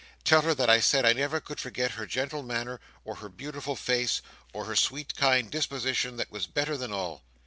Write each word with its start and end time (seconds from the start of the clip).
Tell 0.23 0.41
her 0.41 0.55
that 0.55 0.67
I 0.67 0.79
said 0.79 1.05
I 1.05 1.13
never 1.13 1.39
could 1.39 1.59
forget 1.59 1.91
her 1.91 2.07
gentle 2.07 2.41
manner, 2.41 2.79
or 3.05 3.17
her 3.17 3.29
beautiful 3.29 3.75
face, 3.75 4.23
or 4.51 4.65
her 4.65 4.75
sweet 4.75 5.15
kind 5.15 5.51
disposition 5.51 6.15
that 6.17 6.31
was 6.31 6.47
better 6.47 6.75
than 6.75 6.91
all. 6.91 7.21